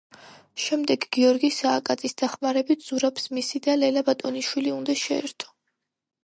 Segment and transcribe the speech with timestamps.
[0.61, 5.55] შემდეგ, გიორგი სააკაძის დახმარებით ზურაბს მისი და ლელა ბატონიშვილი უნდა შეერთო.